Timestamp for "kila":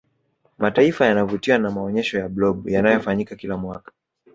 3.35-3.57